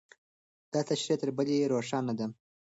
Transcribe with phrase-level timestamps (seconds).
[0.73, 2.25] دا تشریح تر بلې روښانه ده.